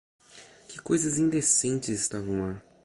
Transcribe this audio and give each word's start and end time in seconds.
Que 0.67 0.79
coisas 0.81 1.19
indecentes 1.19 1.89
estavam 2.01 2.41
lá! 2.41 2.63